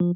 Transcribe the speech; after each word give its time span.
Les 0.00 0.06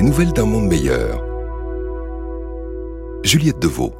nouvelles 0.00 0.32
d'un 0.32 0.44
monde 0.44 0.68
meilleur. 0.68 1.20
Juliette 3.24 3.58
Deveau. 3.58 3.92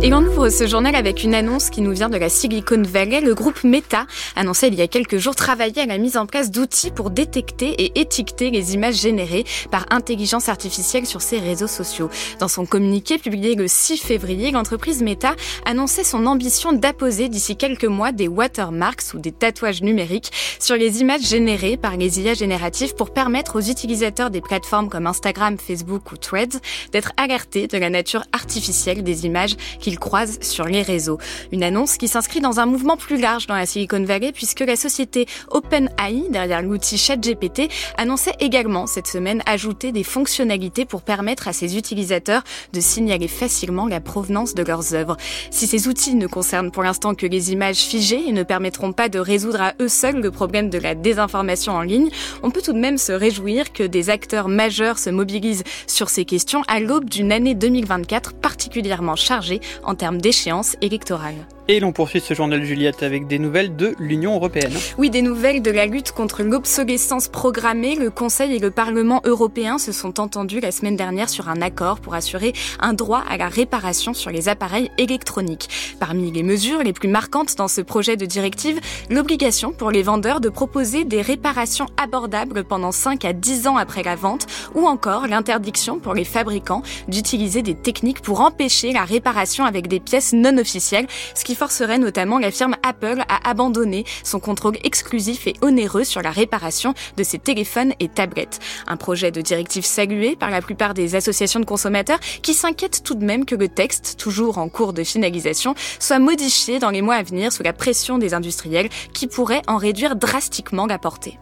Et 0.00 0.14
on 0.14 0.22
ouvre 0.22 0.48
ce 0.48 0.68
journal 0.68 0.94
avec 0.94 1.24
une 1.24 1.34
annonce 1.34 1.70
qui 1.70 1.80
nous 1.80 1.90
vient 1.90 2.08
de 2.08 2.16
la 2.16 2.28
Silicon 2.28 2.82
Valley. 2.86 3.20
Le 3.20 3.34
groupe 3.34 3.64
Meta 3.64 4.06
annonçait 4.36 4.68
il 4.68 4.76
y 4.76 4.80
a 4.80 4.86
quelques 4.86 5.18
jours 5.18 5.34
travailler 5.34 5.82
à 5.82 5.86
la 5.86 5.98
mise 5.98 6.16
en 6.16 6.24
place 6.24 6.52
d'outils 6.52 6.92
pour 6.92 7.10
détecter 7.10 7.70
et 7.70 7.98
étiqueter 8.00 8.52
les 8.52 8.74
images 8.74 8.94
générées 8.94 9.44
par 9.72 9.86
intelligence 9.90 10.48
artificielle 10.48 11.04
sur 11.04 11.20
ses 11.20 11.40
réseaux 11.40 11.66
sociaux. 11.66 12.10
Dans 12.38 12.46
son 12.46 12.64
communiqué 12.64 13.18
publié 13.18 13.56
le 13.56 13.66
6 13.66 13.98
février, 13.98 14.52
l'entreprise 14.52 15.02
Meta 15.02 15.34
annonçait 15.64 16.04
son 16.04 16.26
ambition 16.26 16.72
d'apposer 16.72 17.28
d'ici 17.28 17.56
quelques 17.56 17.84
mois 17.84 18.12
des 18.12 18.28
watermarks 18.28 19.14
ou 19.14 19.18
des 19.18 19.32
tatouages 19.32 19.82
numériques 19.82 20.30
sur 20.60 20.76
les 20.76 21.00
images 21.00 21.26
générées 21.26 21.76
par 21.76 21.96
les 21.96 22.20
IA 22.20 22.34
génératives 22.34 22.94
pour 22.94 23.12
permettre 23.12 23.56
aux 23.56 23.68
utilisateurs 23.68 24.30
des 24.30 24.42
plateformes 24.42 24.90
comme 24.90 25.08
Instagram, 25.08 25.56
Facebook 25.58 26.12
ou 26.12 26.16
Threads 26.16 26.60
d'être 26.92 27.10
alertés 27.16 27.66
de 27.66 27.78
la 27.78 27.90
nature 27.90 28.22
artificielle 28.32 29.02
des 29.02 29.26
images 29.26 29.56
qui 29.80 29.87
qu'ils 29.88 29.98
croisent 29.98 30.38
sur 30.42 30.66
les 30.66 30.82
réseaux. 30.82 31.18
Une 31.50 31.62
annonce 31.62 31.96
qui 31.96 32.08
s'inscrit 32.08 32.40
dans 32.40 32.60
un 32.60 32.66
mouvement 32.66 32.98
plus 32.98 33.18
large 33.18 33.46
dans 33.46 33.54
la 33.54 33.64
Silicon 33.64 34.04
Valley 34.04 34.32
puisque 34.32 34.60
la 34.60 34.76
société 34.76 35.26
OpenAI, 35.50 36.28
derrière 36.28 36.60
l'outil 36.60 36.98
ChatGPT, 36.98 37.70
annonçait 37.96 38.34
également 38.38 38.86
cette 38.86 39.06
semaine 39.06 39.42
ajouter 39.46 39.90
des 39.90 40.04
fonctionnalités 40.04 40.84
pour 40.84 41.00
permettre 41.00 41.48
à 41.48 41.54
ses 41.54 41.78
utilisateurs 41.78 42.42
de 42.74 42.80
signaler 42.80 43.28
facilement 43.28 43.86
la 43.86 44.00
provenance 44.00 44.54
de 44.54 44.62
leurs 44.62 44.94
œuvres. 44.94 45.16
Si 45.50 45.66
ces 45.66 45.88
outils 45.88 46.16
ne 46.16 46.26
concernent 46.26 46.70
pour 46.70 46.82
l'instant 46.82 47.14
que 47.14 47.26
les 47.26 47.52
images 47.52 47.78
figées 47.78 48.28
et 48.28 48.32
ne 48.32 48.42
permettront 48.42 48.92
pas 48.92 49.08
de 49.08 49.18
résoudre 49.18 49.62
à 49.62 49.72
eux 49.80 49.88
seuls 49.88 50.20
le 50.20 50.30
problème 50.30 50.68
de 50.68 50.78
la 50.78 50.94
désinformation 50.94 51.72
en 51.72 51.82
ligne, 51.82 52.10
on 52.42 52.50
peut 52.50 52.60
tout 52.60 52.74
de 52.74 52.78
même 52.78 52.98
se 52.98 53.12
réjouir 53.12 53.72
que 53.72 53.84
des 53.84 54.10
acteurs 54.10 54.48
majeurs 54.48 54.98
se 54.98 55.08
mobilisent 55.08 55.64
sur 55.86 56.10
ces 56.10 56.26
questions 56.26 56.62
à 56.68 56.78
l'aube 56.78 57.08
d'une 57.08 57.32
année 57.32 57.54
2024 57.54 58.34
particulièrement 58.34 59.16
chargée 59.16 59.60
en 59.84 59.94
termes 59.94 60.20
d'échéance 60.20 60.76
électorale. 60.80 61.46
Et 61.70 61.80
l'on 61.80 61.92
poursuit 61.92 62.22
ce 62.22 62.32
journal 62.32 62.64
Juliette 62.64 63.02
avec 63.02 63.26
des 63.26 63.38
nouvelles 63.38 63.76
de 63.76 63.94
l'Union 63.98 64.34
européenne. 64.34 64.72
Oui, 64.96 65.10
des 65.10 65.20
nouvelles 65.20 65.60
de 65.60 65.70
la 65.70 65.84
lutte 65.84 66.12
contre 66.12 66.42
l'obsolescence 66.42 67.28
programmée. 67.28 67.94
Le 67.94 68.08
Conseil 68.08 68.54
et 68.54 68.58
le 68.58 68.70
Parlement 68.70 69.20
européen 69.24 69.76
se 69.76 69.92
sont 69.92 70.18
entendus 70.18 70.60
la 70.60 70.72
semaine 70.72 70.96
dernière 70.96 71.28
sur 71.28 71.50
un 71.50 71.60
accord 71.60 72.00
pour 72.00 72.14
assurer 72.14 72.54
un 72.80 72.94
droit 72.94 73.22
à 73.28 73.36
la 73.36 73.48
réparation 73.48 74.14
sur 74.14 74.30
les 74.30 74.48
appareils 74.48 74.90
électroniques. 74.96 75.68
Parmi 76.00 76.32
les 76.32 76.42
mesures 76.42 76.82
les 76.82 76.94
plus 76.94 77.08
marquantes 77.08 77.54
dans 77.58 77.68
ce 77.68 77.82
projet 77.82 78.16
de 78.16 78.24
directive, 78.24 78.80
l'obligation 79.10 79.72
pour 79.72 79.90
les 79.90 80.02
vendeurs 80.02 80.40
de 80.40 80.48
proposer 80.48 81.04
des 81.04 81.20
réparations 81.20 81.88
abordables 82.02 82.64
pendant 82.64 82.92
5 82.92 83.26
à 83.26 83.34
10 83.34 83.66
ans 83.66 83.76
après 83.76 84.02
la 84.02 84.16
vente 84.16 84.46
ou 84.74 84.86
encore 84.86 85.26
l'interdiction 85.26 85.98
pour 85.98 86.14
les 86.14 86.24
fabricants 86.24 86.82
d'utiliser 87.08 87.60
des 87.60 87.74
techniques 87.74 88.22
pour 88.22 88.40
empêcher 88.40 88.92
la 88.92 89.04
réparation 89.04 89.66
avec 89.66 89.86
des 89.86 90.00
pièces 90.00 90.32
non 90.32 90.56
officielles, 90.56 91.06
ce 91.34 91.44
qui 91.44 91.57
forcerait 91.58 91.98
notamment 91.98 92.38
la 92.38 92.52
firme 92.52 92.76
Apple 92.84 93.24
à 93.28 93.50
abandonner 93.50 94.04
son 94.22 94.38
contrôle 94.38 94.76
exclusif 94.84 95.48
et 95.48 95.54
onéreux 95.60 96.04
sur 96.04 96.22
la 96.22 96.30
réparation 96.30 96.94
de 97.16 97.24
ses 97.24 97.40
téléphones 97.40 97.94
et 97.98 98.08
tablettes. 98.08 98.60
Un 98.86 98.96
projet 98.96 99.32
de 99.32 99.40
directive 99.40 99.84
salué 99.84 100.36
par 100.36 100.50
la 100.50 100.62
plupart 100.62 100.94
des 100.94 101.16
associations 101.16 101.58
de 101.58 101.64
consommateurs 101.64 102.20
qui 102.42 102.54
s'inquiètent 102.54 103.02
tout 103.02 103.16
de 103.16 103.24
même 103.24 103.44
que 103.44 103.56
le 103.56 103.68
texte, 103.68 104.16
toujours 104.18 104.58
en 104.58 104.68
cours 104.68 104.92
de 104.92 105.02
finalisation, 105.02 105.74
soit 105.98 106.20
modifié 106.20 106.78
dans 106.78 106.90
les 106.90 107.02
mois 107.02 107.16
à 107.16 107.24
venir 107.24 107.52
sous 107.52 107.64
la 107.64 107.72
pression 107.72 108.18
des 108.18 108.34
industriels 108.34 108.88
qui 109.12 109.26
pourraient 109.26 109.62
en 109.66 109.78
réduire 109.78 110.14
drastiquement 110.14 110.86
la 110.86 110.98
portée. 110.98 111.38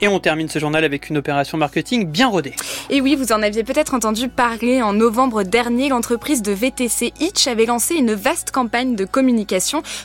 Et 0.00 0.08
on 0.08 0.18
termine 0.18 0.48
ce 0.48 0.58
journal 0.58 0.82
avec 0.82 1.10
une 1.10 1.18
opération 1.18 1.56
marketing 1.56 2.06
bien 2.06 2.26
rodée. 2.26 2.54
Et 2.88 3.00
oui, 3.00 3.14
vous 3.14 3.30
en 3.30 3.40
aviez 3.40 3.62
peut-être 3.62 3.94
entendu 3.94 4.28
parler 4.28 4.82
en 4.82 4.92
novembre 4.92 5.44
dernier, 5.44 5.90
l'entreprise 5.90 6.42
de 6.42 6.50
VTC 6.50 7.12
Itch 7.20 7.46
avait 7.46 7.66
lancé 7.66 7.94
une 7.94 8.14
vaste 8.14 8.50
campagne 8.50 8.96
de 8.96 9.04
communication 9.04 9.59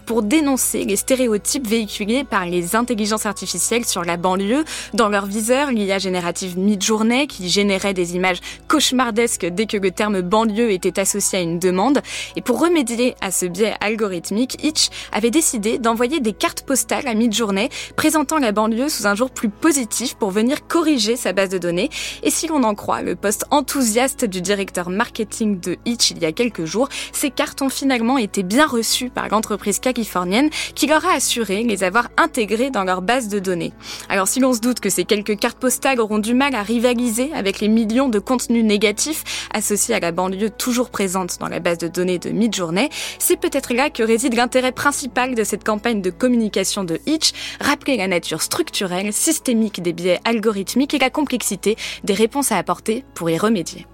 pour 0.05 0.21
dénoncer 0.21 0.83
les 0.83 0.95
stéréotypes 0.95 1.67
véhiculés 1.67 2.23
par 2.23 2.45
les 2.45 2.75
intelligences 2.75 3.25
artificielles 3.25 3.85
sur 3.85 4.03
la 4.03 4.17
banlieue. 4.17 4.65
Dans 4.93 5.09
leur 5.09 5.25
viseur, 5.25 5.71
l'IA 5.71 5.97
générative 5.97 6.57
Midjourney 6.57 7.27
qui 7.27 7.49
générait 7.49 7.93
des 7.93 8.15
images 8.15 8.39
cauchemardesques 8.67 9.45
dès 9.45 9.65
que 9.65 9.77
le 9.77 9.91
terme 9.91 10.21
banlieue 10.21 10.71
était 10.71 10.99
associé 10.99 11.39
à 11.39 11.41
une 11.41 11.59
demande. 11.59 12.01
Et 12.35 12.41
pour 12.41 12.59
remédier 12.59 13.15
à 13.21 13.31
ce 13.31 13.45
biais 13.45 13.75
algorithmique, 13.79 14.63
Itch 14.63 14.89
avait 15.11 15.31
décidé 15.31 15.77
d'envoyer 15.77 16.19
des 16.19 16.33
cartes 16.33 16.63
postales 16.63 17.07
à 17.07 17.13
Midjourney 17.13 17.69
présentant 17.95 18.37
la 18.37 18.51
banlieue 18.51 18.89
sous 18.89 19.07
un 19.07 19.15
jour 19.15 19.31
plus 19.31 19.49
positif 19.49 20.15
pour 20.15 20.31
venir 20.31 20.67
corriger 20.67 21.15
sa 21.15 21.33
base 21.33 21.49
de 21.49 21.57
données. 21.57 21.89
Et 22.23 22.29
si 22.29 22.47
l'on 22.47 22.63
en 22.63 22.75
croit 22.75 23.01
le 23.01 23.15
poste 23.15 23.45
enthousiaste 23.51 24.25
du 24.25 24.41
directeur 24.41 24.89
marketing 24.89 25.59
de 25.59 25.77
Itch 25.85 26.11
il 26.11 26.19
y 26.19 26.25
a 26.25 26.31
quelques 26.31 26.65
jours, 26.65 26.89
ces 27.13 27.31
cartes 27.31 27.61
ont 27.61 27.69
finalement 27.69 28.17
été 28.17 28.43
bien 28.43 28.67
reçues 28.67 29.09
par 29.09 29.29
l'entreprise 29.29 29.44
californienne 29.81 30.49
qui 30.75 30.87
leur 30.87 31.05
a 31.05 31.13
assuré 31.13 31.63
les 31.63 31.83
avoir 31.83 32.09
intégrées 32.17 32.69
dans 32.69 32.83
leur 32.83 33.01
base 33.01 33.27
de 33.27 33.39
données. 33.39 33.73
Alors 34.09 34.27
si 34.27 34.39
l'on 34.39 34.53
se 34.53 34.59
doute 34.59 34.79
que 34.79 34.89
ces 34.89 35.05
quelques 35.05 35.37
cartes 35.37 35.59
postales 35.59 35.99
auront 35.99 36.19
du 36.19 36.33
mal 36.33 36.55
à 36.55 36.63
rivaliser 36.63 37.31
avec 37.33 37.59
les 37.59 37.67
millions 37.67 38.09
de 38.09 38.19
contenus 38.19 38.63
négatifs 38.63 39.23
associés 39.53 39.95
à 39.95 39.99
la 39.99 40.11
banlieue 40.11 40.49
toujours 40.49 40.89
présente 40.89 41.37
dans 41.39 41.47
la 41.47 41.59
base 41.59 41.77
de 41.77 41.87
données 41.87 42.19
de 42.19 42.29
Midjourney, 42.29 42.89
c'est 43.19 43.39
peut-être 43.39 43.73
là 43.73 43.89
que 43.89 44.03
réside 44.03 44.35
l'intérêt 44.35 44.71
principal 44.71 45.35
de 45.35 45.43
cette 45.43 45.63
campagne 45.63 46.01
de 46.01 46.09
communication 46.09 46.83
de 46.83 46.99
Itch, 47.05 47.31
rappeler 47.59 47.97
la 47.97 48.07
nature 48.07 48.41
structurelle, 48.41 49.13
systémique 49.13 49.81
des 49.81 49.93
biais 49.93 50.19
algorithmiques 50.25 50.93
et 50.93 50.99
la 50.99 51.09
complexité 51.09 51.75
des 52.03 52.13
réponses 52.13 52.51
à 52.51 52.57
apporter 52.57 53.03
pour 53.13 53.29
y 53.29 53.37
remédier. 53.37 53.85